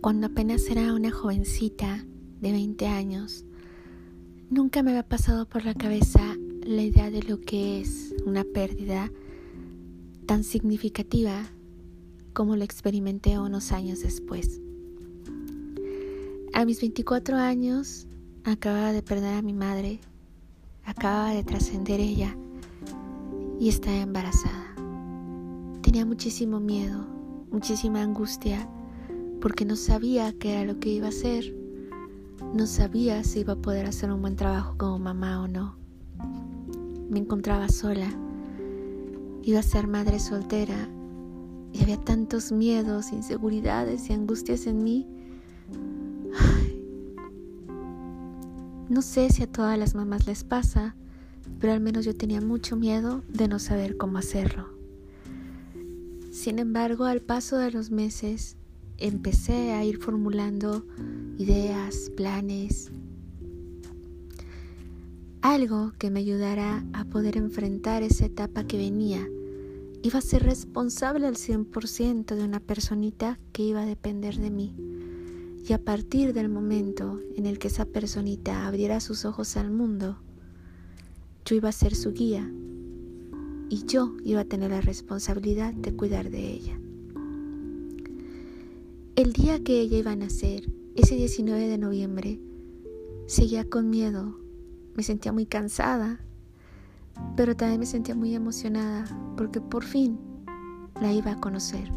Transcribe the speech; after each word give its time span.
Cuando 0.00 0.28
apenas 0.28 0.66
era 0.70 0.94
una 0.94 1.10
jovencita 1.10 2.06
de 2.40 2.52
20 2.52 2.86
años, 2.86 3.44
nunca 4.48 4.82
me 4.82 4.92
había 4.92 5.06
pasado 5.06 5.46
por 5.46 5.66
la 5.66 5.74
cabeza 5.74 6.38
la 6.64 6.80
idea 6.80 7.10
de 7.10 7.22
lo 7.22 7.38
que 7.42 7.82
es 7.82 8.14
una 8.24 8.42
pérdida 8.44 9.12
tan 10.24 10.42
significativa 10.42 11.42
como 12.32 12.56
lo 12.56 12.64
experimenté 12.64 13.38
unos 13.38 13.72
años 13.72 14.00
después. 14.00 14.62
A 16.54 16.64
mis 16.64 16.80
24 16.80 17.36
años 17.36 18.06
acababa 18.44 18.94
de 18.94 19.02
perder 19.02 19.34
a 19.34 19.42
mi 19.42 19.52
madre, 19.52 20.00
acababa 20.86 21.34
de 21.34 21.44
trascender 21.44 22.00
ella 22.00 22.34
y 23.60 23.68
estaba 23.68 23.98
embarazada. 23.98 24.74
Tenía 25.82 26.06
muchísimo 26.06 26.58
miedo, 26.58 27.06
muchísima 27.50 28.00
angustia 28.00 28.66
porque 29.40 29.64
no 29.64 29.76
sabía 29.76 30.32
qué 30.32 30.52
era 30.52 30.64
lo 30.72 30.78
que 30.78 30.90
iba 30.90 31.06
a 31.06 31.10
hacer. 31.10 31.54
No 32.54 32.66
sabía 32.66 33.24
si 33.24 33.40
iba 33.40 33.54
a 33.54 33.62
poder 33.62 33.86
hacer 33.86 34.12
un 34.12 34.20
buen 34.20 34.36
trabajo 34.36 34.76
como 34.76 34.98
mamá 34.98 35.42
o 35.42 35.48
no. 35.48 35.76
Me 37.08 37.18
encontraba 37.18 37.68
sola. 37.68 38.08
Iba 39.42 39.60
a 39.60 39.62
ser 39.62 39.86
madre 39.86 40.18
soltera 40.20 40.88
y 41.72 41.82
había 41.82 41.98
tantos 41.98 42.52
miedos, 42.52 43.12
inseguridades 43.12 44.10
y 44.10 44.12
angustias 44.12 44.66
en 44.66 44.84
mí. 44.84 45.06
No 48.88 49.02
sé 49.02 49.30
si 49.30 49.44
a 49.44 49.46
todas 49.46 49.78
las 49.78 49.94
mamás 49.94 50.26
les 50.26 50.42
pasa, 50.42 50.96
pero 51.60 51.72
al 51.72 51.80
menos 51.80 52.04
yo 52.04 52.16
tenía 52.16 52.40
mucho 52.40 52.74
miedo 52.76 53.22
de 53.28 53.46
no 53.46 53.60
saber 53.60 53.96
cómo 53.96 54.18
hacerlo. 54.18 54.68
Sin 56.32 56.58
embargo, 56.58 57.04
al 57.04 57.20
paso 57.20 57.56
de 57.56 57.70
los 57.70 57.90
meses, 57.90 58.56
empecé 59.00 59.72
a 59.72 59.84
ir 59.84 59.98
formulando 59.98 60.86
ideas, 61.38 62.12
planes, 62.16 62.92
algo 65.42 65.92
que 65.98 66.10
me 66.10 66.20
ayudara 66.20 66.84
a 66.92 67.04
poder 67.06 67.36
enfrentar 67.36 68.02
esa 68.02 68.26
etapa 68.26 68.64
que 68.64 68.76
venía. 68.76 69.26
Iba 70.02 70.18
a 70.18 70.22
ser 70.22 70.42
responsable 70.42 71.26
al 71.26 71.36
100% 71.36 72.34
de 72.34 72.44
una 72.44 72.60
personita 72.60 73.38
que 73.52 73.62
iba 73.62 73.82
a 73.82 73.86
depender 73.86 74.36
de 74.36 74.50
mí. 74.50 74.74
Y 75.66 75.72
a 75.72 75.78
partir 75.78 76.32
del 76.32 76.48
momento 76.48 77.20
en 77.36 77.46
el 77.46 77.58
que 77.58 77.68
esa 77.68 77.84
personita 77.84 78.66
abriera 78.66 79.00
sus 79.00 79.24
ojos 79.24 79.56
al 79.56 79.70
mundo, 79.70 80.18
yo 81.44 81.56
iba 81.56 81.68
a 81.68 81.72
ser 81.72 81.94
su 81.94 82.12
guía 82.12 82.50
y 83.68 83.84
yo 83.86 84.16
iba 84.24 84.40
a 84.40 84.44
tener 84.44 84.70
la 84.70 84.80
responsabilidad 84.80 85.72
de 85.74 85.94
cuidar 85.94 86.30
de 86.30 86.52
ella. 86.52 86.79
El 89.20 89.34
día 89.34 89.62
que 89.62 89.82
ella 89.82 89.98
iba 89.98 90.12
a 90.12 90.16
nacer, 90.16 90.72
ese 90.96 91.14
19 91.14 91.68
de 91.68 91.76
noviembre, 91.76 92.40
seguía 93.26 93.68
con 93.68 93.90
miedo, 93.90 94.40
me 94.94 95.02
sentía 95.02 95.30
muy 95.30 95.44
cansada, 95.44 96.20
pero 97.36 97.54
también 97.54 97.80
me 97.80 97.84
sentía 97.84 98.14
muy 98.14 98.34
emocionada 98.34 99.04
porque 99.36 99.60
por 99.60 99.84
fin 99.84 100.18
la 101.02 101.12
iba 101.12 101.32
a 101.32 101.36
conocer. 101.38 101.92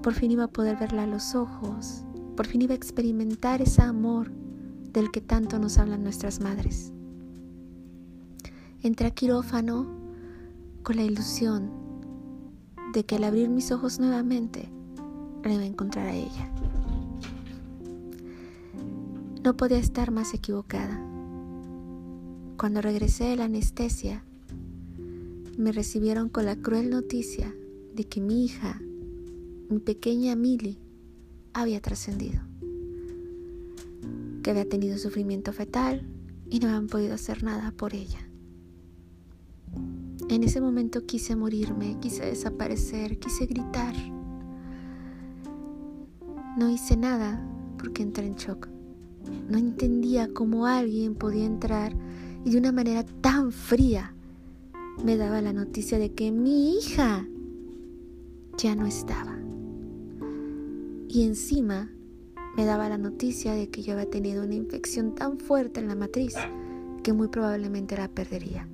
Por 0.00 0.14
fin 0.14 0.30
iba 0.30 0.44
a 0.44 0.52
poder 0.52 0.76
verla 0.76 1.02
a 1.02 1.08
los 1.08 1.34
ojos, 1.34 2.04
por 2.36 2.46
fin 2.46 2.62
iba 2.62 2.74
a 2.74 2.76
experimentar 2.76 3.60
ese 3.60 3.82
amor 3.82 4.30
del 4.92 5.10
que 5.10 5.20
tanto 5.20 5.58
nos 5.58 5.76
hablan 5.76 6.04
nuestras 6.04 6.38
madres. 6.38 6.92
Entré 8.80 9.08
a 9.08 9.10
quirófano 9.10 9.88
con 10.84 10.94
la 10.94 11.02
ilusión 11.02 11.68
de 12.92 13.04
que 13.04 13.16
al 13.16 13.24
abrir 13.24 13.48
mis 13.48 13.72
ojos 13.72 13.98
nuevamente 13.98 14.75
le 15.48 15.66
encontrar 15.66 16.08
a 16.08 16.14
ella. 16.14 16.50
No 19.44 19.56
podía 19.56 19.78
estar 19.78 20.10
más 20.10 20.34
equivocada. 20.34 21.00
Cuando 22.58 22.80
regresé 22.80 23.24
de 23.24 23.36
la 23.36 23.44
anestesia, 23.44 24.24
me 25.56 25.72
recibieron 25.72 26.28
con 26.28 26.46
la 26.46 26.56
cruel 26.56 26.90
noticia 26.90 27.54
de 27.94 28.04
que 28.04 28.20
mi 28.20 28.44
hija, 28.44 28.80
mi 29.68 29.78
pequeña 29.78 30.34
Milly, 30.36 30.78
había 31.52 31.80
trascendido, 31.80 32.40
que 34.42 34.50
había 34.50 34.68
tenido 34.68 34.98
sufrimiento 34.98 35.52
fetal 35.52 36.06
y 36.50 36.58
no 36.58 36.68
habían 36.68 36.88
podido 36.88 37.14
hacer 37.14 37.42
nada 37.42 37.70
por 37.72 37.94
ella. 37.94 38.28
En 40.28 40.42
ese 40.42 40.60
momento 40.60 41.06
quise 41.06 41.36
morirme, 41.36 41.98
quise 42.00 42.24
desaparecer, 42.24 43.18
quise 43.18 43.46
gritar. 43.46 43.94
No 46.56 46.70
hice 46.70 46.96
nada 46.96 47.46
porque 47.78 48.02
entré 48.02 48.26
en 48.26 48.34
shock. 48.34 48.68
No 49.50 49.58
entendía 49.58 50.32
cómo 50.32 50.66
alguien 50.66 51.14
podía 51.14 51.44
entrar 51.44 51.94
y 52.46 52.50
de 52.50 52.58
una 52.58 52.72
manera 52.72 53.04
tan 53.04 53.52
fría 53.52 54.14
me 55.04 55.18
daba 55.18 55.42
la 55.42 55.52
noticia 55.52 55.98
de 55.98 56.14
que 56.14 56.32
mi 56.32 56.78
hija 56.78 57.28
ya 58.56 58.74
no 58.74 58.86
estaba. 58.86 59.38
Y 61.08 61.24
encima 61.24 61.90
me 62.56 62.64
daba 62.64 62.88
la 62.88 62.96
noticia 62.96 63.52
de 63.52 63.68
que 63.68 63.82
yo 63.82 63.92
había 63.92 64.08
tenido 64.08 64.42
una 64.42 64.54
infección 64.54 65.14
tan 65.14 65.38
fuerte 65.38 65.80
en 65.80 65.88
la 65.88 65.94
matriz 65.94 66.36
que 67.02 67.12
muy 67.12 67.28
probablemente 67.28 67.98
la 67.98 68.08
perdería. 68.08 68.66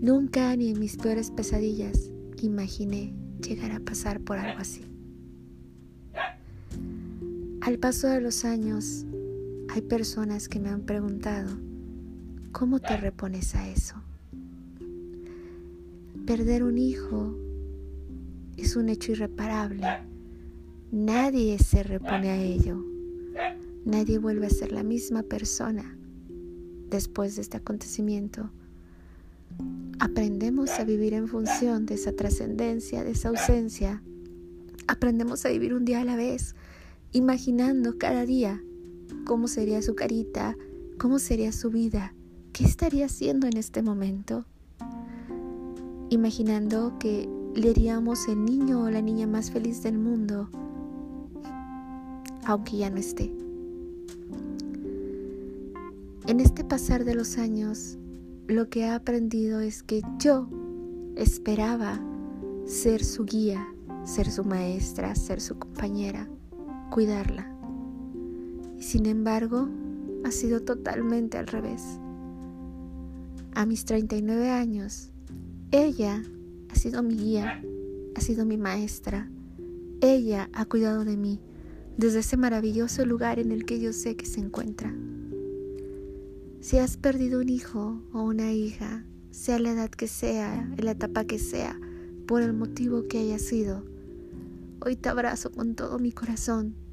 Nunca 0.00 0.56
ni 0.56 0.70
en 0.70 0.80
mis 0.80 0.96
peores 0.96 1.30
pesadillas 1.30 2.10
imaginé 2.40 3.14
llegar 3.46 3.72
a 3.72 3.80
pasar 3.80 4.20
por 4.20 4.38
algo 4.38 4.58
así. 4.58 4.93
Al 7.64 7.78
paso 7.78 8.08
de 8.08 8.20
los 8.20 8.44
años, 8.44 9.06
hay 9.70 9.80
personas 9.80 10.50
que 10.50 10.60
me 10.60 10.68
han 10.68 10.82
preguntado, 10.82 11.48
¿cómo 12.52 12.78
te 12.78 12.94
repones 12.98 13.54
a 13.54 13.66
eso? 13.66 13.94
Perder 16.26 16.62
un 16.62 16.76
hijo 16.76 17.34
es 18.58 18.76
un 18.76 18.90
hecho 18.90 19.12
irreparable. 19.12 19.86
Nadie 20.92 21.58
se 21.58 21.82
repone 21.82 22.28
a 22.28 22.36
ello. 22.36 22.84
Nadie 23.86 24.18
vuelve 24.18 24.48
a 24.48 24.50
ser 24.50 24.70
la 24.70 24.82
misma 24.82 25.22
persona 25.22 25.96
después 26.90 27.34
de 27.36 27.40
este 27.40 27.56
acontecimiento. 27.56 28.50
Aprendemos 30.00 30.68
a 30.72 30.84
vivir 30.84 31.14
en 31.14 31.28
función 31.28 31.86
de 31.86 31.94
esa 31.94 32.12
trascendencia, 32.12 33.04
de 33.04 33.12
esa 33.12 33.30
ausencia. 33.30 34.02
Aprendemos 34.86 35.46
a 35.46 35.48
vivir 35.48 35.72
un 35.72 35.86
día 35.86 36.02
a 36.02 36.04
la 36.04 36.16
vez 36.16 36.54
imaginando 37.14 37.96
cada 37.96 38.26
día 38.26 38.60
cómo 39.24 39.46
sería 39.46 39.80
su 39.82 39.94
carita, 39.94 40.56
cómo 40.98 41.20
sería 41.20 41.52
su 41.52 41.70
vida, 41.70 42.12
qué 42.52 42.64
estaría 42.64 43.06
haciendo 43.06 43.46
en 43.46 43.56
este 43.56 43.82
momento. 43.82 44.44
Imaginando 46.10 46.98
que 46.98 47.28
le 47.54 47.70
haríamos 47.70 48.26
el 48.26 48.44
niño 48.44 48.82
o 48.82 48.90
la 48.90 49.00
niña 49.00 49.28
más 49.28 49.52
feliz 49.52 49.80
del 49.84 49.96
mundo, 49.96 50.50
aunque 52.44 52.78
ya 52.78 52.90
no 52.90 52.96
esté. 52.96 53.32
En 56.26 56.40
este 56.40 56.64
pasar 56.64 57.04
de 57.04 57.14
los 57.14 57.38
años, 57.38 57.96
lo 58.48 58.68
que 58.68 58.80
he 58.80 58.90
aprendido 58.90 59.60
es 59.60 59.84
que 59.84 60.02
yo 60.18 60.48
esperaba 61.14 62.00
ser 62.66 63.04
su 63.04 63.24
guía, 63.24 63.68
ser 64.04 64.28
su 64.32 64.44
maestra, 64.44 65.14
ser 65.14 65.40
su 65.40 65.56
compañera 65.60 66.28
cuidarla. 66.94 67.52
Y 68.78 68.82
sin 68.84 69.06
embargo, 69.06 69.68
ha 70.24 70.30
sido 70.30 70.62
totalmente 70.62 71.38
al 71.38 71.48
revés. 71.48 71.82
A 73.52 73.66
mis 73.66 73.84
39 73.84 74.48
años, 74.48 75.10
ella 75.72 76.22
ha 76.70 76.74
sido 76.76 77.02
mi 77.02 77.16
guía, 77.16 77.60
ha 78.14 78.20
sido 78.20 78.46
mi 78.46 78.58
maestra. 78.58 79.28
Ella 80.02 80.48
ha 80.52 80.66
cuidado 80.66 81.04
de 81.04 81.16
mí 81.16 81.40
desde 81.96 82.20
ese 82.20 82.36
maravilloso 82.36 83.04
lugar 83.04 83.40
en 83.40 83.50
el 83.50 83.64
que 83.64 83.80
yo 83.80 83.92
sé 83.92 84.14
que 84.14 84.26
se 84.26 84.38
encuentra. 84.38 84.94
Si 86.60 86.78
has 86.78 86.96
perdido 86.96 87.40
un 87.40 87.48
hijo 87.48 88.02
o 88.12 88.22
una 88.22 88.52
hija, 88.52 89.04
sea 89.32 89.58
la 89.58 89.72
edad 89.72 89.90
que 89.90 90.06
sea, 90.06 90.72
en 90.78 90.84
la 90.84 90.92
etapa 90.92 91.24
que 91.24 91.40
sea, 91.40 91.76
por 92.28 92.40
el 92.40 92.52
motivo 92.52 93.08
que 93.08 93.18
haya 93.18 93.40
sido, 93.40 93.84
hoy 94.80 94.94
te 94.94 95.08
abrazo 95.08 95.50
con 95.50 95.74
todo 95.74 95.98
mi 95.98 96.12
corazón 96.12 96.83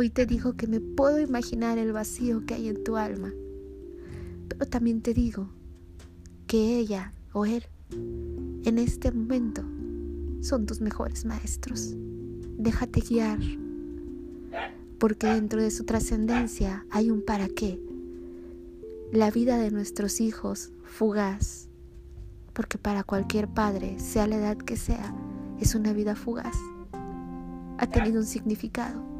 Hoy 0.00 0.10
te 0.10 0.26
digo 0.26 0.52
que 0.52 0.68
me 0.68 0.78
puedo 0.78 1.18
imaginar 1.18 1.76
el 1.76 1.90
vacío 1.90 2.46
que 2.46 2.54
hay 2.54 2.68
en 2.68 2.84
tu 2.84 2.96
alma. 2.96 3.32
Pero 4.48 4.64
también 4.66 5.02
te 5.02 5.12
digo 5.12 5.48
que 6.46 6.78
ella 6.78 7.12
o 7.32 7.44
él 7.46 7.64
en 7.90 8.78
este 8.78 9.10
momento 9.10 9.64
son 10.40 10.66
tus 10.66 10.80
mejores 10.80 11.24
maestros. 11.24 11.96
Déjate 12.58 13.00
guiar, 13.00 13.40
porque 15.00 15.26
dentro 15.26 15.60
de 15.60 15.72
su 15.72 15.82
trascendencia 15.82 16.86
hay 16.90 17.10
un 17.10 17.24
para 17.24 17.48
qué. 17.48 17.80
La 19.10 19.32
vida 19.32 19.58
de 19.58 19.72
nuestros 19.72 20.20
hijos, 20.20 20.70
fugaz, 20.84 21.70
porque 22.52 22.78
para 22.78 23.02
cualquier 23.02 23.48
padre, 23.48 23.98
sea 23.98 24.28
la 24.28 24.36
edad 24.36 24.58
que 24.58 24.76
sea, 24.76 25.12
es 25.58 25.74
una 25.74 25.92
vida 25.92 26.14
fugaz. 26.14 26.56
ha 27.78 27.86
tenido 27.88 28.20
un 28.20 28.26
significado. 28.26 29.17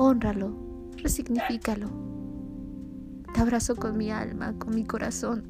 Honralo, 0.00 0.54
resignifícalo. 0.98 1.88
Te 3.34 3.40
abrazo 3.40 3.74
con 3.74 3.98
mi 3.98 4.12
alma, 4.12 4.56
con 4.56 4.72
mi 4.72 4.84
corazón, 4.84 5.42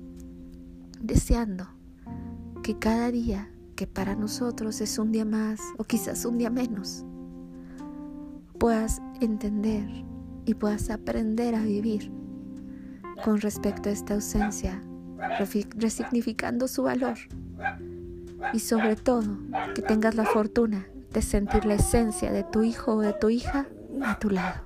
deseando 1.03 1.69
que 2.63 2.79
cada 2.79 3.11
día 3.11 3.51
que 3.77 3.87
para 3.87 4.17
nosotros 4.17 4.81
es 4.81 4.99
un 4.99 5.13
día 5.13 5.27
más 5.27 5.61
o 5.77 5.85
quizás 5.85 6.25
un 6.25 6.39
día 6.39 6.49
menos, 6.49 7.05
puedas 8.59 9.03
entender 9.21 9.87
y 10.47 10.55
puedas 10.55 10.89
aprender 10.89 11.55
a 11.55 11.63
vivir 11.63 12.11
con 13.23 13.43
respecto 13.43 13.91
a 13.91 13.93
esta 13.93 14.15
ausencia, 14.15 14.81
resignificando 15.77 16.69
su 16.69 16.85
valor 16.85 17.19
y 18.55 18.61
sobre 18.61 18.97
todo 18.97 19.37
que 19.75 19.83
tengas 19.83 20.15
la 20.15 20.25
fortuna 20.25 20.87
de 21.13 21.21
sentir 21.21 21.67
la 21.67 21.75
esencia 21.75 22.33
de 22.33 22.45
tu 22.45 22.63
hijo 22.63 22.95
o 22.95 23.01
de 23.03 23.13
tu 23.13 23.29
hija 23.29 23.67
a 24.03 24.19
tu 24.19 24.31
lado. 24.31 24.61